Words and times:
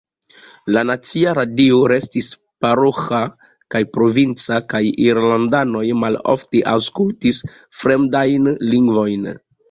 La 0.75 0.81
nacia 0.89 1.31
radio 1.37 1.81
restis 1.89 2.29
paroĥa 2.65 3.19
kaj 3.75 3.81
provinca, 3.97 4.57
kaj 4.73 4.81
irlandanoj 5.09 5.83
malofte 6.05 6.63
aŭskultis 6.73 7.43
fremdajn 7.83 8.49
lingvojn. 8.73 9.29